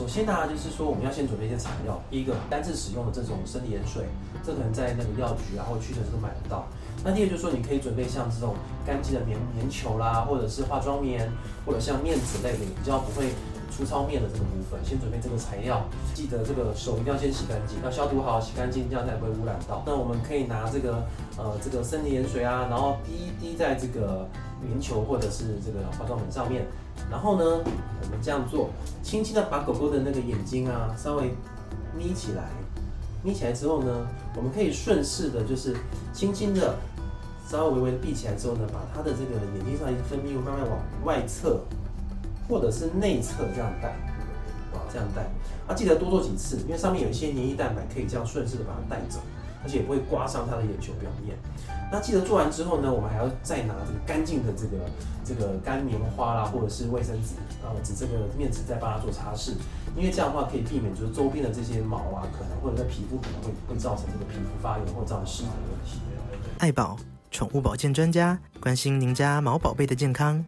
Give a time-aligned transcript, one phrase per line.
[0.00, 2.00] 首先呢，就是说我们要先准备一些材料。
[2.08, 4.06] 第一个，单次使用的这种生理盐水，
[4.42, 6.64] 这可能在那个药局啊或屈臣氏都买得到。
[7.04, 8.54] 那第二就是说，你可以准备像这种
[8.86, 11.30] 干净的棉棉球啦，或者是化妆棉，
[11.66, 13.28] 或者像面纸类的，比较不会
[13.70, 14.80] 粗糙面的这个部分。
[14.82, 15.84] 先准备这个材料，
[16.14, 19.82] 记得这个手一定要先洗干净，要消毒好，洗干净，这样才不会污染到。
[19.84, 21.04] 那我们可以拿这个
[21.36, 24.26] 呃这个生理盐水啊，然后滴一滴在这个
[24.62, 26.64] 棉球或者是这个化妆棉上面。
[27.10, 27.64] 然后呢，
[28.10, 28.70] 我们这样做，
[29.04, 31.32] 轻轻的把狗狗的那个眼睛啊，稍微
[31.96, 32.42] 眯起来，
[33.22, 35.76] 眯起来之后呢，我们可以顺势的，就是
[36.12, 36.74] 轻轻的，
[37.48, 41.60] 稍微微微的闭起来之后呢，把它的这个眼睛上一分泌物慢慢往外侧，
[42.48, 43.90] 或者是内侧这样带，
[44.74, 45.22] 啊，这样带，
[45.68, 49.20] 啊，记得多做几次，因为上面有一些黏液蛋白，可以这样顺势的把它带走。
[49.62, 51.36] 而且也不会刮伤它的眼球表面。
[51.92, 54.84] 那记得做完之后呢，我们还要再拿这个干净的这个
[55.24, 59.52] 这个干棉花啦，或者是卫生纸啊，纸这个面纸再帮它做擦拭。
[59.96, 66.00] 因为这样的话可以避免就是周边的这些毛啊，可能或者在皮肤可能会会造成这个皮肤发炎或造成湿疹的问题。
[66.58, 66.96] 爱宝
[67.30, 70.44] 宠物保健专家关心您家毛宝贝的健康。